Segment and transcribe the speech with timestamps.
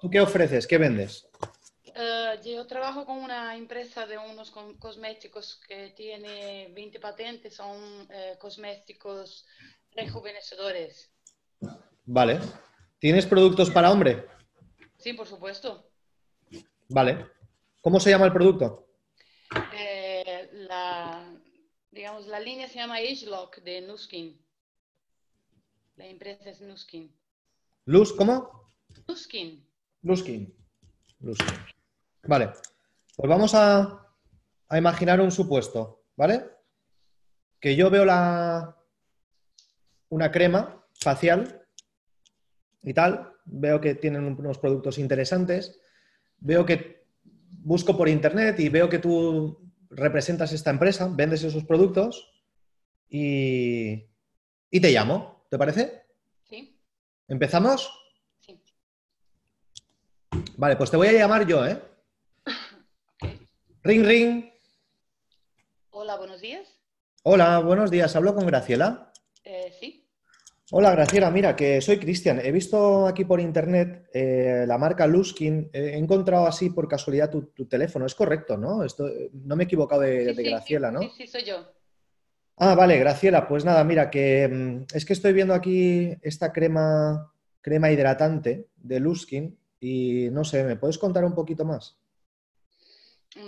[0.00, 0.66] ¿tú qué ofreces?
[0.66, 1.28] ¿Qué vendes?
[1.94, 8.36] Eh, yo trabajo con una empresa de unos cosméticos que tiene 20 patentes, son eh,
[8.38, 9.46] cosméticos
[9.92, 11.10] rejuvenecedores.
[12.06, 12.40] Vale.
[12.98, 14.26] ¿Tienes productos para hombre?
[14.98, 15.90] Sí, por supuesto.
[16.88, 17.26] Vale.
[17.80, 18.86] ¿Cómo se llama el producto?
[19.74, 21.32] Eh, la,
[21.90, 24.40] digamos, la línea se llama AgeLock de Nuskin.
[25.96, 27.14] La empresa es Nuskin.
[27.86, 28.72] Luz, ¿cómo?
[29.08, 29.69] Nuskin.
[30.02, 30.54] Luskin.
[31.20, 31.54] Luskin.
[32.24, 32.50] Vale.
[33.16, 34.06] Pues vamos a,
[34.68, 36.44] a imaginar un supuesto, ¿vale?
[37.60, 38.76] Que yo veo la,
[40.08, 41.66] una crema facial
[42.82, 45.80] y tal, veo que tienen unos productos interesantes,
[46.38, 47.06] veo que
[47.50, 52.32] busco por internet y veo que tú representas esta empresa, vendes esos productos
[53.08, 54.08] y,
[54.70, 56.04] y te llamo, ¿te parece?
[56.44, 56.80] ¿Sí?
[57.28, 57.99] ¿Empezamos?
[60.56, 61.78] Vale, pues te voy a llamar yo, ¿eh?
[63.82, 64.50] Ring, ring.
[65.90, 66.68] Hola, buenos días.
[67.22, 68.14] Hola, buenos días.
[68.14, 69.12] Hablo con Graciela.
[69.44, 70.06] Eh, sí.
[70.70, 71.30] Hola, Graciela.
[71.30, 72.40] Mira, que soy Cristian.
[72.44, 75.70] He visto aquí por internet eh, la marca Luskin.
[75.72, 78.06] He encontrado así por casualidad tu, tu teléfono.
[78.06, 78.84] Es correcto, ¿no?
[78.84, 81.00] Esto, no me he equivocado de, Sí, de sí, Graciela, ¿no?
[81.00, 81.72] Sí, sí, soy yo.
[82.56, 83.48] Ah, vale, Graciela.
[83.48, 89.00] Pues nada, mira, que mm, es que estoy viendo aquí esta crema, crema hidratante de
[89.00, 91.96] Luskin y no sé, ¿me puedes contar un poquito más?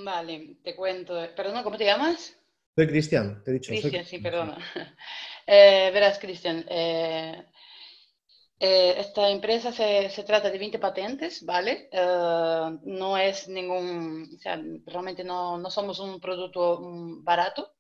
[0.04, 1.14] Vale, te cuento.
[1.36, 2.36] Perdona, ¿cómo te llamas?
[2.74, 3.72] Soy Cristian, te he dicho.
[3.72, 4.58] soy Cristian, sí, Cristian, perdona.
[5.44, 7.44] Eh, verás, Cristian, eh,
[8.64, 11.88] eh, esta empresa se, se trata de 20 patentes, ¿vale?
[11.90, 17.74] Eh, no es ningún, o sea, realmente no, no somos un producto mm, barato.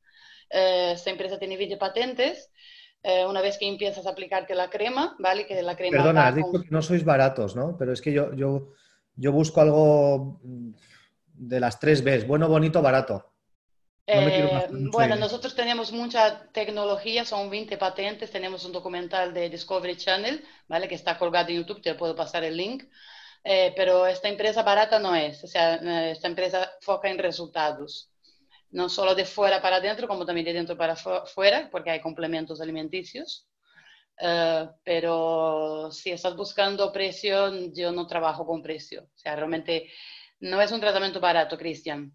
[0.50, 2.50] Eh, esta empresa tiene 20 patentes.
[3.04, 5.46] Eh, una vez que empiezas a aplicarte la crema, ¿vale?
[5.46, 7.76] Que la crema Perdona, has dicho con- que no sois baratos, ¿no?
[7.76, 8.72] Pero es que yo, yo,
[9.16, 10.70] yo busco algo mm,
[11.34, 13.32] de las tres Bs, bueno, bonito, barato.
[14.06, 19.96] No Eh, bueno, nosotros tenemos mucha tecnología, son 20 patentes, tenemos un documental de Discovery
[19.96, 20.88] Channel, ¿vale?
[20.88, 22.84] Que está colgado en YouTube, te puedo pasar el link.
[23.44, 28.11] Eh, pero esta empresa barata no es, o sea, eh, esta empresa foca en resultados,
[28.72, 32.00] no solo de fuera para adentro, como también de dentro para fu- fuera, porque hay
[32.00, 33.48] complementos alimenticios.
[34.20, 39.04] Eh, pero si estás buscando precio, yo no trabajo con precio.
[39.04, 39.90] O sea, realmente
[40.40, 42.12] no es un tratamiento barato, Cristian.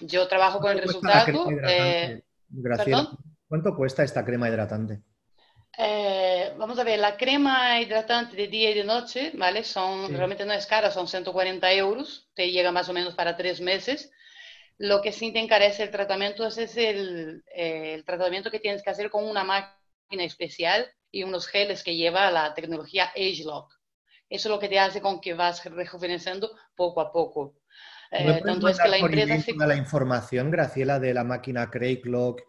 [0.00, 1.50] Yo trabajo con el ¿Cuánto cuesta la resultado.
[1.68, 2.22] eh?
[2.76, 3.08] ¿perdón?
[3.48, 5.02] ¿Cuánto cuesta esta crema hidratante?
[5.78, 9.64] eh, vamos a ver, la crema hidratante de día y de noche, ¿vale?
[9.64, 10.12] Son, Sí.
[10.14, 14.10] realmente no es cara, son 140 euros, te llega más o menos para tres meses.
[14.90, 18.90] Lo que sí te encarece el tratamiento es el, eh, el tratamiento que tienes que
[18.90, 23.72] hacer con una máquina especial y unos geles que lleva la tecnología AgeLock.
[24.28, 27.54] Eso es lo que te hace con que vas rejuveneciendo poco a poco.
[28.16, 29.52] ¿Me Eh, tanto es que empresa se...
[29.66, 32.40] la información, Graciela, de la máquina Craiglock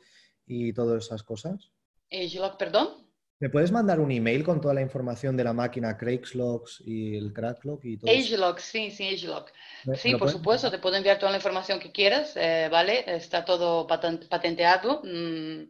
[0.45, 1.71] y todas esas cosas?
[2.11, 3.02] AgeLock, perdón.
[3.43, 7.33] ¿Me puedes mandar un email con toda la información de la máquina Craiglock y el
[7.33, 8.21] Cracklock y todo eso?
[8.35, 9.51] AgeLock, sí, sí, AgeLock.
[9.83, 13.03] ¿Me- Sí, por puedes supuesto, te puedo enviar toda la información que quieras, eh, ¿vale?
[13.05, 15.01] Está todo paten- patenteado.
[15.03, 15.63] Mm,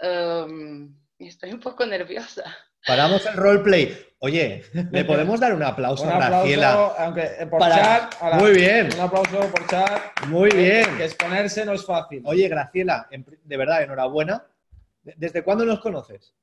[0.00, 2.44] em, estoy un poco nerviosa.
[2.86, 3.96] Paramos el roleplay.
[4.18, 6.72] Oye, ¿le podemos dar un aplauso Un a Graciela?
[6.98, 8.14] aunque eh, por Para- chat.
[8.22, 8.90] a la- Muy bien.
[8.92, 10.02] Un aplauso por chat.
[10.26, 10.96] Muy que- bien.
[10.98, 12.20] Que exponerse no es fácil.
[12.26, 14.44] Oye, Graciela, de verdad, enhorabuena.
[15.02, 16.34] ¿De- ¿Desde cuándo nos conoces?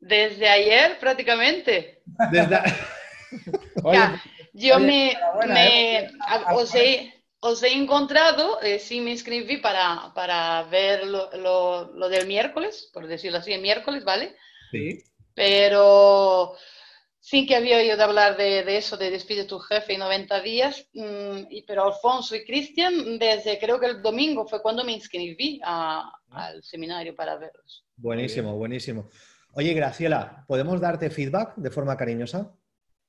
[0.00, 2.02] Desde ayer prácticamente.
[2.32, 2.58] Desde...
[3.84, 4.22] Oye, Ya,
[4.54, 6.10] yo oye, me, enhorabuena, me- ¿eh?
[6.26, 11.92] a- os, he, os he encontrado, eh, sí me inscribí para, para ver lo, lo-
[11.94, 14.36] lo del miércoles, por decirlo así, el miércoles, ¿vale?
[14.72, 14.98] Sí.
[15.34, 16.54] pero
[17.18, 20.86] sí que había oído hablar de, de eso, de despide tu jefe en 90 días,
[20.92, 25.60] mm, y, pero Alfonso y Cristian, desde creo que el domingo fue cuando me inscribí
[25.64, 27.84] a- al seminario para verlos.
[27.96, 29.08] Buenísimo, buenísimo.
[29.52, 32.54] Oye, Graciela, ¿podemos darte feedback de forma cariñosa?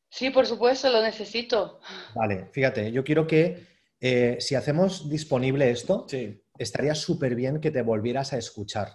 [0.09, 1.79] Sí, por supuesto, lo necesito.
[2.15, 3.65] Vale, fíjate, yo quiero que
[3.99, 6.43] eh, si hacemos disponible esto, Sí.
[6.57, 8.89] estaría súper bien que te volvieras a escuchar.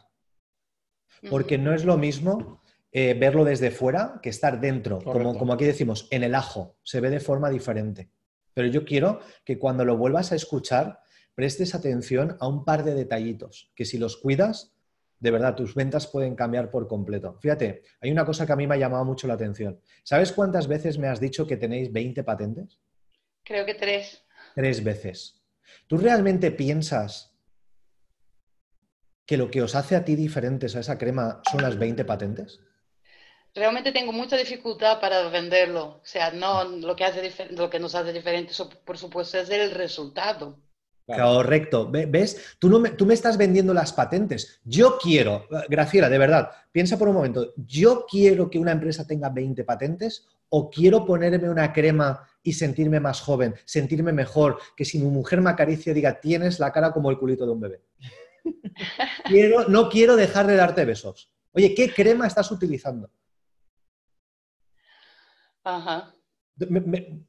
[1.31, 2.63] Porque no es lo mismo
[2.93, 4.99] eh, verlo desde fuera que estar dentro.
[5.03, 6.77] Como, como aquí decimos, en el ajo.
[6.83, 8.11] Se ve de forma diferente.
[8.53, 11.01] Pero yo quiero que cuando lo vuelvas a escuchar,
[11.35, 14.76] prestes atención a un par de detallitos, que si los cuidas,
[15.19, 17.39] de verdad, tus ventas pueden cambiar por completo.
[17.41, 19.81] Fíjate, hay una cosa que a mí me ha llamado mucho la atención.
[20.05, 22.79] ¿Sabes cuántas veces me has dicho que tenéis 20 patentes?
[23.45, 24.23] Creo que tres.
[24.55, 25.43] Tres veces.
[25.87, 27.33] ¿Tú realmente piensas
[29.27, 32.61] que lo que os hace a ti diferentes a esa crema son las 20 patentes?
[33.55, 36.01] realmente tengo mucha dificultad para venderlo.
[36.03, 39.49] O sea, no lo que, hace lo que nos hace diferente, so- por supuesto, es
[39.49, 40.61] el resultado.
[41.07, 41.35] Claro.
[41.37, 41.89] Correcto.
[41.91, 42.57] Ve- ¿Ves?
[42.59, 44.61] Tú, no me, tú me estás vendiendo las patentes.
[44.65, 49.29] Yo quiero, Graciela, de verdad, piensa por un momento, ¿yo quiero que una empresa tenga
[49.29, 54.99] 20 patentes o quiero ponerme una crema y sentirme más joven, sentirme mejor, que si
[54.99, 57.83] mi mujer me acaricia diga, tienes la cara como el culito de un bebé?
[59.25, 61.31] Quiero- no quiero dejar de darte besos.
[61.53, 63.11] Oye, ¿qué crema estás utilizando?
[65.65, 66.15] Ajá.
[66.57, 67.25] Me- me-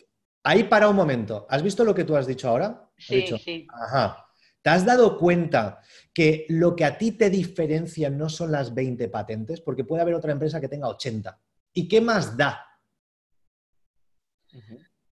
[0.47, 1.45] ahí para un momento.
[1.49, 2.89] ¿Has visto lo que tú has dicho ahora?
[2.97, 3.67] Sí, dicho, sí.
[3.69, 4.25] Ajá.
[4.61, 5.81] ¿Te has dado cuenta
[6.13, 9.59] que lo que a ti te diferencia no son las 20 patentes?
[9.59, 11.37] Porque puede haber otra empresa que tenga 80.
[11.73, 12.65] ¿Y qué más da?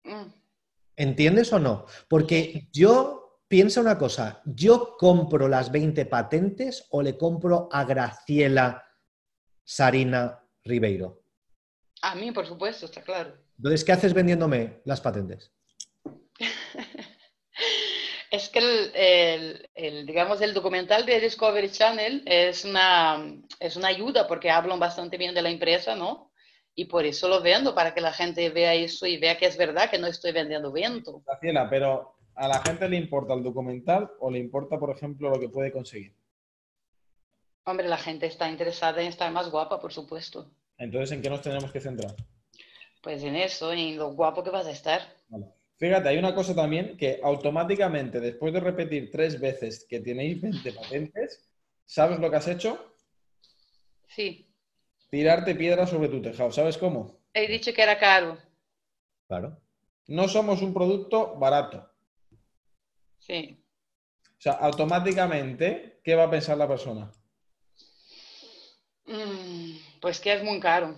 [0.03, 0.31] Mm,
[0.95, 1.85] ¿Entiendes o no?
[2.07, 8.83] Porque yo, piensa una cosa, ¿yo compro las 20 patentes o le compro a Graciela
[9.63, 11.22] Sarina Ribeiro?
[12.09, 13.33] A mí, por supuesto, está claro.
[13.57, 15.51] Entonces, ¿qué haces vendiéndome las patentes?
[18.31, 23.23] Es que el, el- el, digamos, el documental de Discovery Channel es una,
[23.59, 26.31] es una ayuda porque hablan bastante bien de la empresa, ¿no?
[26.73, 29.55] Y por eso lo vendo, para que la gente vea eso y vea que es
[29.55, 31.21] verdad que no estoy vendiendo viento.
[31.27, 35.39] Graciela, pero ¿a la gente le importa el documental o le importa, por ejemplo, lo
[35.39, 36.15] que puede conseguir?
[37.65, 40.49] Hombre, la gente está interesada en estar más guapa, por supuesto.
[40.83, 42.15] Entonces, ¿en qué nos tenemos que centrar?
[43.01, 45.01] Pues en eso, en lo guapo que vas a estar.
[45.27, 45.47] Vale.
[45.77, 50.71] Fíjate, hay una cosa también que automáticamente, después de repetir tres veces que tenéis 20
[50.73, 51.49] patentes,
[51.85, 52.95] ¿sabes lo que has hecho?
[54.07, 54.53] Sí,
[55.13, 56.51] Tirarte piedras sobre tu tejado.
[56.51, 57.19] ¿Sabes cómo?
[57.35, 58.35] he dicho que era caro.
[59.27, 59.61] Claro.
[60.07, 61.87] No somos un producto barato.
[63.19, 63.63] Sí.
[64.23, 67.11] O sea, automáticamente, ¿qué va a pensar la persona?
[69.05, 70.97] Mm, pues que es muy caro.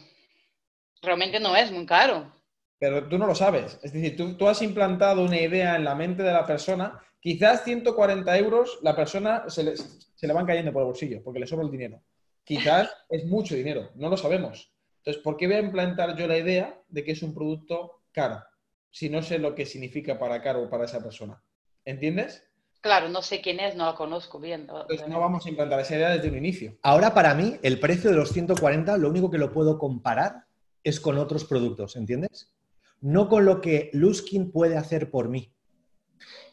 [1.00, 2.34] Realmente no es muy caro.
[2.80, 3.80] Pero tú no lo sabes.
[3.84, 7.00] Es decir, tú, tú has implantado una idea en la mente de la persona.
[7.20, 11.40] Quizás 140 euros la persona se le, se le van cayendo por el bolsillo porque
[11.40, 12.02] le sobra el dinero.
[12.44, 14.74] Quizás es mucho dinero, no lo sabemos.
[14.98, 18.42] Entonces, ¿por qué voy a implantar yo la idea de que es un producto caro
[18.90, 21.40] si no sé lo que significa para caro para esa persona?
[21.86, 22.50] ¿Entiendes?
[22.86, 24.62] Claro, no sé quién es, no la conozco bien.
[24.62, 26.78] Entonces, no vamos a implantar esa idea desde un inicio.
[26.84, 30.46] Ahora, para mí, el precio de los 140, lo único que lo puedo comparar
[30.84, 32.54] es con otros productos, ¿entiendes?
[33.02, 35.52] No con lo que Luskin puede hacer por mí.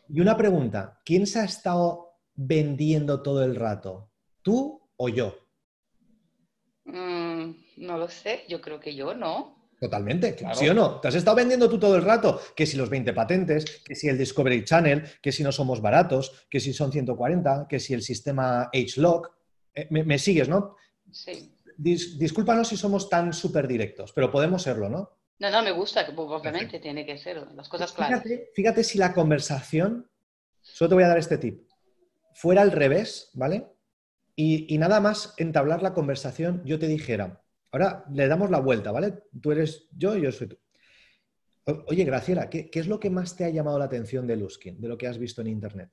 [0.09, 4.09] Y una pregunta, ¿quién se ha estado vendiendo todo el rato?
[4.41, 5.35] ¿Tú o yo?
[6.87, 9.62] Mm, no lo sé, yo creo que yo no.
[9.83, 10.55] Totalmente, Claro.
[10.55, 11.01] ¿sí o no?
[11.01, 14.09] Te has estado vendiendo tú todo el rato, que si los 20 patentes, que si
[14.09, 18.01] el Discovery Channel, que si no somos baratos, que si son 140, que si el
[18.03, 19.33] sistema H-Lock.
[19.75, 20.77] Eh, me, me sigues, ¿no?
[21.11, 21.53] Sí.
[21.77, 25.11] Dis- discúlpanos si somos tan súper directos, pero podemos serlo, ¿no?
[25.41, 28.23] No, no, me gusta, pues, obviamente tiene que ser las cosas claras.
[28.23, 30.09] Fíjate, fíjate si la conversación,
[30.61, 31.67] solo te voy a dar este tip,
[32.35, 33.67] fuera al revés, ¿vale?
[34.37, 37.42] Y, y nada más entablar la conversación, yo te dijera,
[37.73, 39.25] ahora le damos la vuelta, ¿vale?
[39.41, 40.59] Tú eres yo yo soy tú.
[41.87, 44.89] Oye, Graciela, ¿qué, es lo que más te ha llamado la atención de Luskin, de
[44.89, 45.91] lo que has visto en Internet?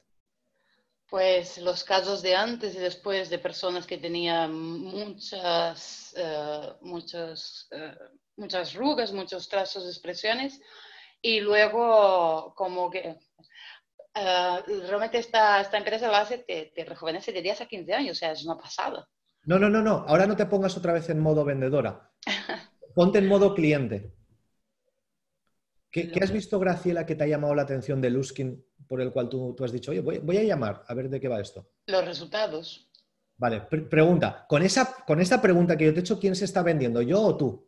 [1.08, 7.96] Pues los casos de antes y después de personas que tenían muchas, eh, muchos, eh,
[8.36, 10.60] muchas arrugas, muchos trazos expresiones
[11.22, 13.18] y luego como que
[14.16, 18.18] eh, realmente esta, esta empresa lo hace, te, te rejuvenece de 10 a 15 años,
[18.18, 19.08] o sea, es una pasada.
[19.50, 22.12] No, no, no, no, ahora no te pongas otra vez en modo vendedora.
[22.94, 24.14] Ponte en modo cliente.
[25.90, 29.12] ¿Qué, qué has visto, Graciela, que te ha llamado la atención de Luskin por el
[29.12, 31.42] cual tú, tú has dicho, oye, voy, voy a llamar a ver de qué va
[31.42, 31.68] esto?
[31.88, 32.92] Los resultados.
[33.38, 34.46] Vale, pre- pregunta.
[34.48, 37.02] Con, esa, con esta pregunta que yo te he hecho, ¿quién se está vendiendo?
[37.02, 37.68] ¿Yo o tú?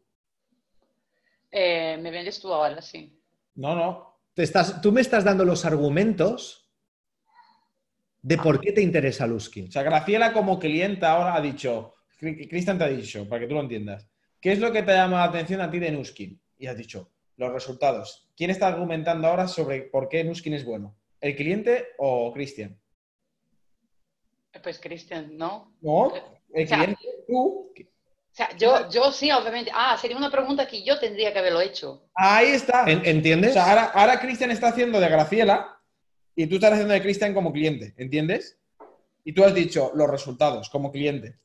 [1.49, 3.19] Eh, me vendes tú ahora, sí.
[3.55, 4.19] No, no.
[4.35, 6.70] Te estás, tú me estás dando los argumentos
[8.21, 9.67] de por qué te interesa Luskin.
[9.67, 13.47] O sea, Graciela como clienta ahora ha dicho, Cri- Cristian te ha dicho, para que
[13.47, 14.07] tú lo entiendas,
[14.39, 16.39] ¿qué es lo que te llama la atención a ti de Nuskin?
[16.57, 18.29] Y has dicho, los resultados.
[18.37, 20.95] ¿Quién está argumentando ahora sobre por qué Nuskin es bueno?
[21.19, 22.77] ¿El cliente o Cristian?
[24.63, 25.73] Pues Cristian, ¿no?
[25.81, 26.13] No,
[26.53, 27.73] el O sea, cliente, tú.
[27.75, 29.71] O sea, yo, yo sí, obviamente.
[29.73, 32.03] Ah, sería una pregunta que yo tendría que haberlo hecho.
[32.13, 32.83] Ahí está.
[32.87, 33.53] En- O ¿Entiendes?
[33.53, 35.80] sea, ahora, ahora Cristian está haciendo de Graciela
[36.41, 38.57] y tú estás haciendo de Cristian como cliente, ¿entiendes?
[39.23, 41.37] Y tú has dicho los resultados como cliente.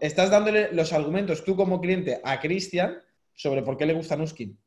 [0.00, 2.96] Estás dándole los argumentos tú como cliente a Cristian
[3.34, 4.58] sobre por qué le gusta Nuskin.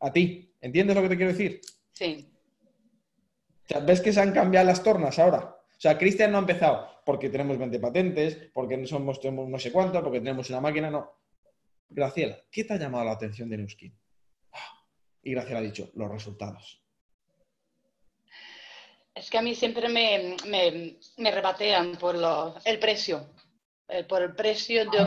[0.00, 0.54] A ti.
[0.62, 1.60] ¿Entiendes lo que te quiero decir?
[1.92, 2.32] Sí.
[3.64, 5.40] O sea, ¿ves que se han cambiado las tornas ahora?
[5.40, 9.58] O sea, Cristian no ha empezado porque tenemos 20 patentes, porque no somos tenemos no
[9.58, 11.18] sé cuánto, porque tenemos una máquina, no.
[11.90, 13.94] Graciela, ¿qué te ha llamado la atención de Nuskin?
[14.54, 14.86] Ah,
[15.22, 16.82] y Graciela ha dicho, los resultados.
[19.18, 22.14] Es que a mí siempre me, me, rebatean por
[22.64, 23.26] el precio.
[23.88, 24.98] Eh, por el precio de...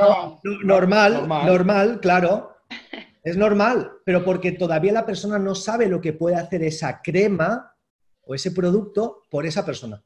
[0.64, 2.58] normal, normal, normal, claro.
[3.24, 7.72] Es normal, pero porque todavía la persona no sabe lo que puede hacer esa crema
[8.24, 10.04] o ese producto por esa persona.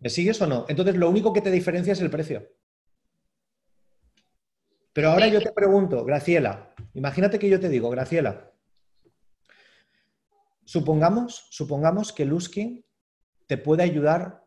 [0.00, 0.66] ¿Me sigues o no?
[0.68, 2.48] Entonces, lo único que te diferencia es el precio.
[4.92, 8.50] Pero ahora yo te pregunto, Graciela, imagínate que yo te digo, Graciela,
[10.64, 12.84] supongamos, supongamos que Luskin
[13.46, 14.44] te puede ayudar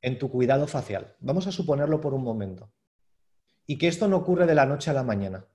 [0.00, 1.16] en tu cuidado facial.
[1.20, 2.72] Vamos a suponerlo por un momento.
[3.66, 5.46] Y que esto no ocurre de la noche a la mañana.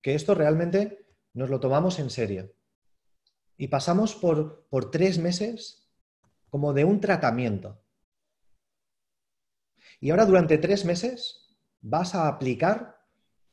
[0.00, 2.52] Que esto realmente nos lo tomamos en serio.
[3.56, 5.90] Y pasamos por, por tres meses
[6.48, 7.82] como de un tratamiento.
[10.00, 13.04] Y ahora durante tres meses vas a aplicar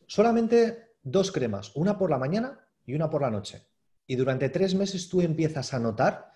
[0.08, 3.68] solamente dos cremas, una por la mañana y una por la noche.
[4.08, 6.32] Y durante tres meses tú empiezas a notar,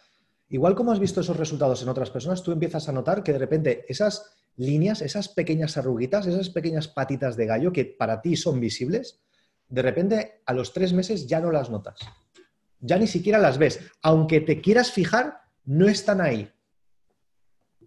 [0.50, 3.40] igual como has visto esos resultados en otras personas, tú empiezas a notar que de
[3.40, 8.60] repente esas líneas, esas pequeñas arruguitas, esas pequeñas patitas de gallo que para ti son
[8.60, 9.22] visibles,
[9.70, 11.98] de repente a los tres meses ya no las notas.
[12.82, 13.80] Ya ni siquiera las ves.
[14.02, 16.52] Aunque te quieras fijar, no están ahí.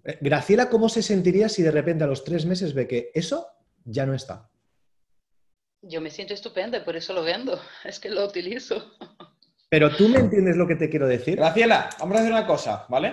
[0.05, 3.49] Eh, Graciela, ¿cómo se sentiría si de repente a los tres meses ve que eso
[3.85, 4.49] ya no está?
[5.83, 7.61] Yo me siento estupenda, por eso lo vendo.
[7.85, 8.93] Es que lo utilizo.
[9.75, 11.35] Pero tú me entiendes lo que te quiero decir.
[11.35, 13.09] Graciela, vamos a hacer una cosa, ¿vale?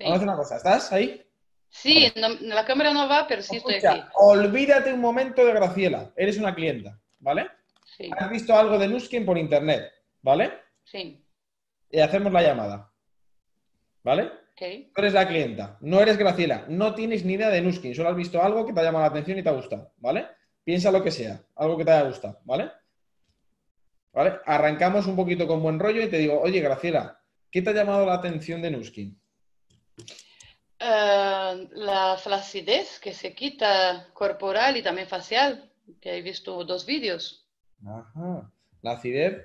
[0.00, 0.56] a hacer una cosa.
[0.56, 1.22] ¿Estás ahí?
[1.68, 4.00] Sí, la cámara no va, pero sí estoy aquí.
[4.14, 6.10] Olvídate un momento de Graciela.
[6.16, 7.48] Eres una clienta, ¿vale?
[7.84, 8.08] Sí.
[8.16, 9.84] Has visto algo de Nuskin por internet,
[10.22, 10.50] ¿vale?
[10.82, 11.22] Sí.
[11.90, 12.90] Y hacemos la llamada.
[14.02, 14.30] ¿Vale?
[14.52, 14.90] Okay.
[14.94, 18.16] Tú eres la clienta, no eres Graciela, no tienes ni idea de Nuskin, solo has
[18.16, 20.26] visto algo que te ha llamado la atención y te ha gustado, ¿vale?
[20.64, 22.70] Piensa lo que sea, algo que te haya gustado, ¿vale?
[24.12, 24.38] ¿Vale?
[24.46, 28.06] Arrancamos un poquito con buen rollo y te digo, oye, Graciela, ¿qué te ha llamado
[28.06, 29.20] la atención de Nuskin?
[30.80, 37.48] Eh, la flacidez que se quita corporal y también facial, que he visto dos vídeos.
[37.86, 38.50] Ajá.
[38.82, 39.44] La acidez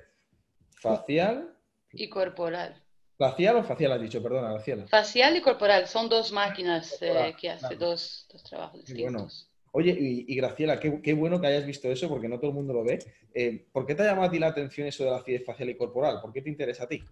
[0.80, 1.56] facial
[1.92, 2.80] y corporal.
[3.16, 4.22] ¿Facial o facial has dicho?
[4.22, 4.86] Perdona, Graciela.
[4.86, 9.50] Facial y corporal, son dos máquinas eh, que hacen dos, trabajos distintos.
[9.76, 12.84] Oye, y, Graciela, qué, bueno que hayas visto eso, porque no todo el mundo lo
[12.84, 13.00] ve.
[13.34, 15.68] Eh, ¿Por qué te ha llamado a ti la atención eso de la acidez facial
[15.68, 16.20] y corporal?
[16.22, 17.02] ¿Por qué te interesa a ti?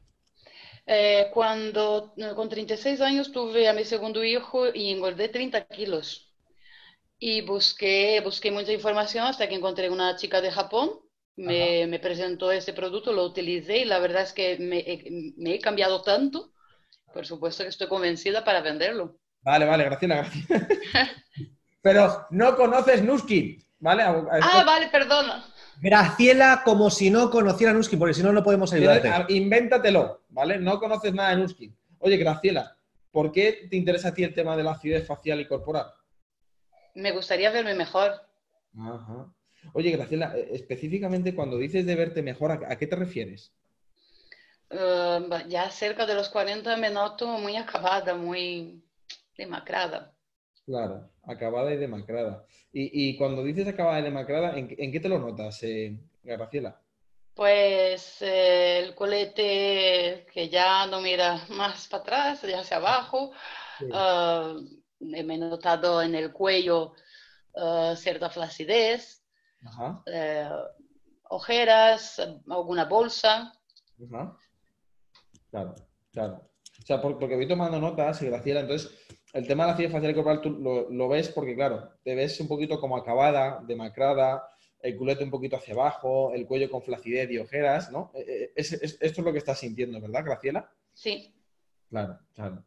[0.87, 6.33] Eh, cuando con 36 años tuve a mi segundo hijo y engordé 30 kilos.
[7.19, 11.01] Y busqué, busqué mucha información hasta que encontré una chica de Japón.
[11.35, 15.59] Me, me presentó ese producto, lo utilicé y la verdad es que me, me, he
[15.59, 16.53] cambiado tanto.
[17.13, 19.19] Por supuesto que estoy convencida para venderlo.
[19.41, 20.47] Vale, vale, Graciela, gracias.
[21.83, 24.05] pero no conoces Nuskin, ¿vale?
[24.05, 25.45] Ah, vale, perdona.
[25.81, 29.11] Graciela como si no conociera Nuskin, porque si no, no podemos ayudarte.
[29.35, 30.59] Invéntatelo, ¿vale?
[30.59, 31.77] No conoces nada de Nuskin.
[31.99, 32.77] Oye, Graciela,
[33.11, 35.87] ¿por qué te interesa a ti el tema de la acidez facial y corporal?
[36.95, 38.13] Me gustaría verme mejor.
[38.79, 39.33] Ajá.
[39.73, 43.53] Oye, Graciela, eh, específicamente cuando dices de verte mejor, ¿a qué te refieres?
[44.71, 48.83] Uh, ya cerca de los 40 me noto muy acabada, muy
[49.37, 50.15] demacrada.
[50.65, 52.45] Claro, acabada y demacrada.
[52.73, 56.81] Y, cuando dices acabada y demacrada, ¿en, qué te lo notas, eh, Graciela?
[57.35, 63.33] Pues eh, el colete que ya no mira más para atrás, ya hacia abajo.
[63.93, 64.55] Ah,
[65.01, 66.95] me he notado en el cuello
[67.97, 69.23] cierta flacidez,
[70.07, 70.49] eh,
[71.25, 73.53] ojeras, alguna bolsa.
[75.51, 75.75] Claro,
[76.11, 76.51] claro.
[76.81, 78.91] O sea, porque voy tomando notas, Graciela, entonces
[79.33, 80.51] el tema de la acidez facial y corporal tú
[80.91, 84.49] lo, ves porque, claro, te ves un poquito como acabada, demacrada,
[84.81, 88.11] el culete un poquito hacia abajo, el cuello con flacidez y ojeras, ¿no?
[88.15, 90.71] Eh, eh, esto es lo que estás sintiendo, ¿verdad, Graciela?
[90.93, 91.33] Sí.
[91.89, 92.65] Claro, claro.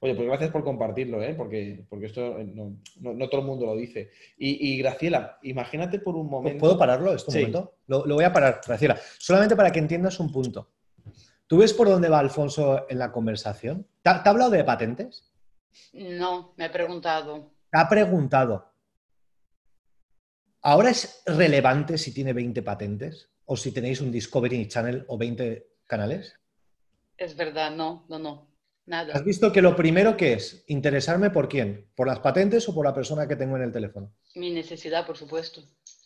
[0.00, 1.34] Oye, pues gracias por compartirlo, ¿eh?
[1.34, 4.10] porque, porque esto eh, no, todo el mundo lo dice.
[4.36, 6.60] Y, Graciela, imagínate por un momento.
[6.60, 7.76] ¿Puedo pararlo este momento?
[7.86, 8.98] Lo, lo, voy a parar, Graciela.
[9.18, 10.68] Solamente para que entiendas un punto.
[11.46, 13.86] ¿Tú ves por dónde va Alfonso en la conversación?
[14.02, 15.32] ¿Te ha, hablado de patentes?
[15.92, 17.52] No, me ha preguntado.
[17.70, 18.72] Te ha preguntado.
[20.62, 23.30] ¿Ahora es relevante si tiene 20 patentes?
[23.44, 26.34] ¿O si tenéis un Discovery Channel o 20 canales?
[27.16, 28.54] Es verdad, no, no, no.
[28.86, 29.14] Nada.
[29.14, 31.90] ¿Has visto que lo primero que es interesarme por quién?
[31.94, 34.12] ¿Por las patentes o por la persona que tengo en el teléfono?
[34.34, 35.62] Mi necesidad, por supuesto.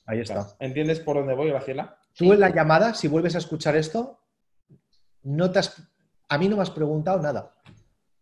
[0.07, 0.57] Ahí está.
[0.61, 1.99] ¿Entiendes por dónde voy, Graciela?
[2.15, 4.21] Tú en la llamada, si vuelves a escuchar esto,
[5.23, 5.61] no te
[6.29, 7.55] a mí no me has preguntado nada.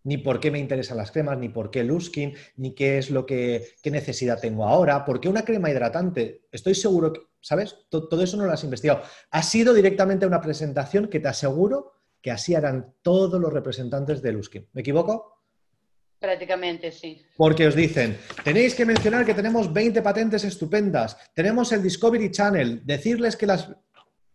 [0.06, 3.26] Ni por qué me interesan las cremas, ni por qué Luskin, ni qué es lo
[3.26, 6.42] que qué necesidad tengo ahora, por qué una crema hidratante.
[6.52, 7.74] Estoy seguro que, ¿sabes?
[7.88, 9.02] Todo eso no lo has investigado.
[9.32, 14.30] Ha sido directamente una presentación que te aseguro que así harán todos los representantes de
[14.30, 14.68] Luskin.
[14.74, 15.42] ¿Me equivoco?
[16.20, 17.20] Prácticamente sí.
[17.36, 22.86] Porque os dicen, tenéis que mencionar que tenemos 20 patentes estupendas, tenemos el Discovery Channel,
[22.86, 23.68] decirles que las...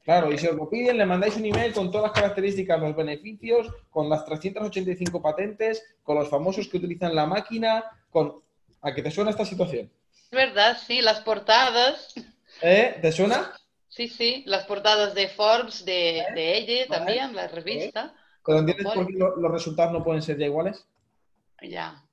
[0.03, 2.96] Claro, y si os lo piden, le mandáis un email con todas las características, los
[2.96, 8.41] beneficios, con las 385 patentes, con los famosos que utilizan la máquina, con...
[8.81, 9.91] ¿A qué te suena esta situación?
[10.31, 10.77] ¿Verdad?
[10.86, 12.15] Sí, las portadas.
[12.63, 12.98] ¿Eh?
[13.00, 13.53] ¿Te suena?
[13.88, 18.15] Sí, sí, las portadas de Forbes, de, de ella también, la revista.
[18.43, 20.88] ¿Pero entiendes por qué los resultados no pueden ser ya iguales?
[21.62, 22.03] Ya,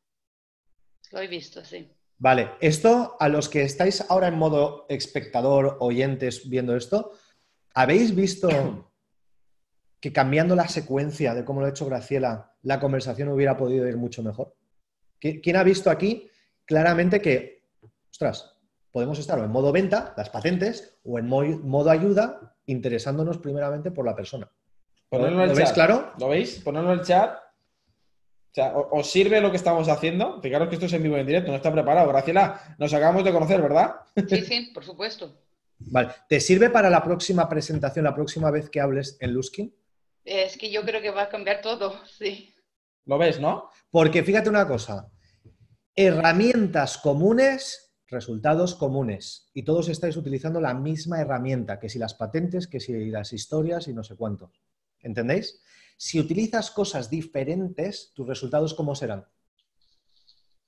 [1.13, 1.91] lo he visto, sí.
[2.19, 7.13] Vale, esto a los que estáis ahora en modo espectador, oyentes viendo esto,
[7.79, 8.91] ¿habéis visto
[10.01, 13.97] que cambiando la secuencia de cómo lo ha hecho Graciela, la conversación hubiera podido ir
[13.97, 14.57] mucho mejor?
[15.21, 16.29] ¿Quién ha visto aquí
[16.65, 17.69] claramente que,
[18.11, 18.57] ostras,
[18.91, 24.05] podemos estar o en modo venta, las patentes, o en modo ayuda, interesándonos primeramente por
[24.05, 24.51] la persona?
[25.13, 26.13] ¿Lo, veis claro?
[26.19, 26.61] ¿Lo veis?
[26.65, 27.39] Ponedlo en el chat
[28.51, 30.41] o sea, ¿os sirve lo que estamos haciendo?
[30.41, 32.09] Fijaros que esto es en vivo y en directo, no está preparado.
[32.09, 33.97] Graciela, nos acabamos de conocer, ¿verdad?
[34.27, 35.48] Sí, sí, por supuesto.
[35.81, 36.11] Vale.
[36.29, 39.75] ¿Te sirve para la próxima presentación, la próxima vez que hables en Luskin?
[40.25, 42.55] Es que yo creo que va a cambiar todo, sí.
[43.07, 43.71] ¿Lo ves, no?
[43.91, 45.11] Porque fíjate una cosa,
[45.95, 49.51] herramientas comunes, resultados comunes.
[49.55, 53.89] Y todos estáis utilizando la misma herramienta, que si las patentes, que si las historias
[53.89, 54.63] y no sé cuántos.
[55.01, 55.63] ¿Entendéis?
[55.97, 59.27] Si utilizas cosas diferentes, tus resultados ¿cómo serán?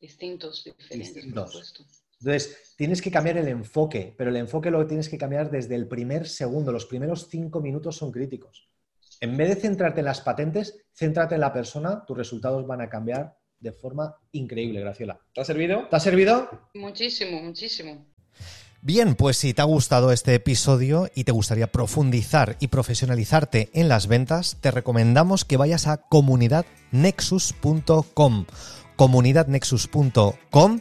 [0.01, 2.00] Distintos, diferentes.
[2.21, 5.89] Entonces, tienes que cambiar el enfoque, pero el enfoque lo tienes que cambiar desde el
[5.89, 6.71] primer segundo.
[6.71, 8.69] Los primeros cinco minutos son críticos.
[9.21, 12.89] En vez de centrarte en las patentes, céntrate en la persona, tus resultados van a
[12.89, 15.21] cambiar de forma increíble, Graciela.
[15.35, 15.89] ¿Te ha servido?
[15.89, 16.49] ¿Te ha servido?
[16.75, 18.07] Muchísimo, muchísimo.
[18.83, 23.91] Bien, pues si te ha gustado este episodio y te gustaría profundizar y profesionalizarte en
[23.91, 28.47] las ventas, te recomendamos que vayas a comunidadnexus.com,
[28.97, 30.81] comunidadnexus.com